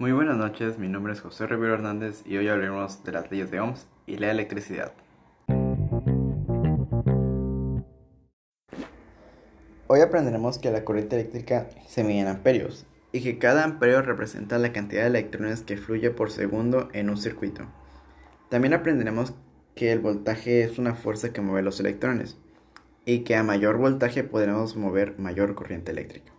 [0.00, 3.50] Muy buenas noches, mi nombre es José Rivero Hernández y hoy hablaremos de las leyes
[3.50, 4.94] de Ohms y la electricidad.
[9.88, 14.56] Hoy aprenderemos que la corriente eléctrica se mide en amperios y que cada amperio representa
[14.56, 17.66] la cantidad de electrones que fluye por segundo en un circuito.
[18.48, 19.34] También aprenderemos
[19.74, 22.38] que el voltaje es una fuerza que mueve los electrones
[23.04, 26.32] y que a mayor voltaje podremos mover mayor corriente eléctrica.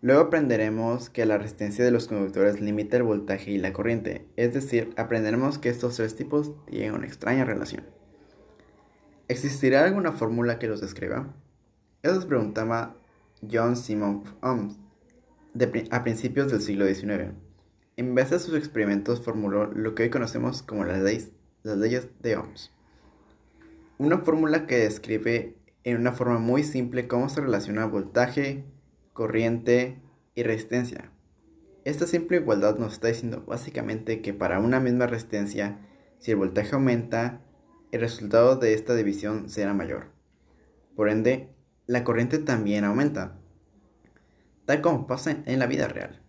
[0.00, 4.54] Luego aprenderemos que la resistencia de los conductores limita el voltaje y la corriente, es
[4.54, 7.84] decir, aprenderemos que estos tres tipos tienen una extraña relación.
[9.26, 11.34] ¿Existirá alguna fórmula que los describa?
[12.02, 12.96] Eso se preguntaba
[13.50, 14.78] John Simon Ohms
[15.90, 17.32] a principios del siglo XIX.
[17.96, 21.32] En base a sus experimentos formuló lo que hoy conocemos como las leyes,
[21.64, 22.72] las leyes de Ohms.
[23.98, 28.64] Una fórmula que describe en una forma muy simple cómo se relaciona voltaje,
[29.18, 30.00] corriente
[30.36, 31.10] y resistencia.
[31.84, 35.80] Esta simple igualdad nos está diciendo básicamente que para una misma resistencia,
[36.20, 37.40] si el voltaje aumenta,
[37.90, 40.12] el resultado de esta división será mayor.
[40.94, 41.48] Por ende,
[41.88, 43.40] la corriente también aumenta,
[44.66, 46.22] tal como pasa en la vida real.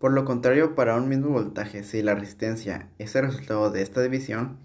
[0.00, 4.02] Por lo contrario, para un mismo voltaje, si la resistencia es el resultado de esta
[4.02, 4.58] división,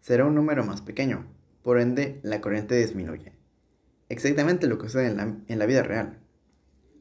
[0.00, 3.32] será un número más pequeño, por ende la corriente disminuye.
[4.10, 6.27] Exactamente lo que sucede en la, en la vida real.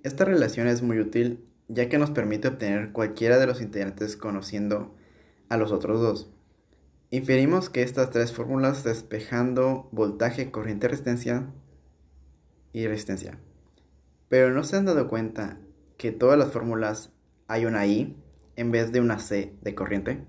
[0.08, 4.96] Esta relación es muy útil ya que nos permite obtener cualquiera de los integrantes conociendo
[5.50, 6.32] a los otros dos.
[7.12, 11.52] Inferimos que estas tres fórmulas despejando voltaje, corriente, resistencia
[12.72, 13.38] y resistencia.
[14.30, 15.60] Pero no se han dado cuenta
[15.98, 17.12] que todas las fórmulas
[17.50, 18.16] hay una I
[18.56, 20.24] en vez de una C de corriente.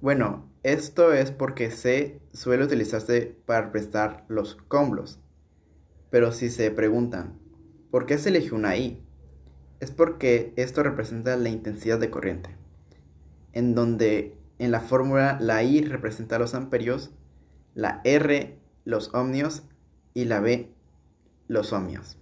[0.00, 5.20] Bueno, esto es porque C suele utilizarse para prestar los combos.
[6.10, 7.38] Pero si se preguntan,
[7.90, 9.02] ¿Por qué se eligió una I?
[9.80, 12.50] Es porque esto representa la intensidad de corriente,
[13.52, 17.12] en donde en la fórmula la I representa los amperios,
[17.74, 19.62] la R los ohmios
[20.12, 20.74] y la B
[21.46, 22.18] los ohmios.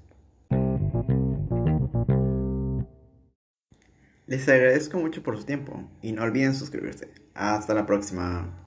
[4.26, 7.12] Les agradezco mucho por su tiempo y no olviden suscribirse.
[7.34, 8.64] Hasta la próxima.